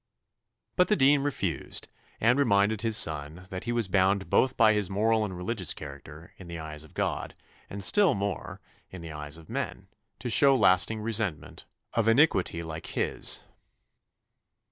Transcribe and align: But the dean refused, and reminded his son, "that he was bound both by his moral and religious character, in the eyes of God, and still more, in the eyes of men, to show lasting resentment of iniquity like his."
But 0.77 0.87
the 0.87 0.95
dean 0.95 1.21
refused, 1.21 1.87
and 2.19 2.39
reminded 2.39 2.81
his 2.81 2.97
son, 2.97 3.45
"that 3.51 3.65
he 3.65 3.71
was 3.71 3.87
bound 3.87 4.31
both 4.31 4.57
by 4.57 4.73
his 4.73 4.89
moral 4.89 5.23
and 5.23 5.37
religious 5.37 5.75
character, 5.75 6.33
in 6.37 6.47
the 6.47 6.57
eyes 6.57 6.83
of 6.83 6.95
God, 6.95 7.35
and 7.69 7.83
still 7.83 8.15
more, 8.15 8.59
in 8.89 9.03
the 9.03 9.11
eyes 9.11 9.37
of 9.37 9.47
men, 9.47 9.89
to 10.17 10.27
show 10.31 10.55
lasting 10.55 11.01
resentment 11.01 11.65
of 11.93 12.07
iniquity 12.07 12.63
like 12.63 12.87
his." 12.87 13.43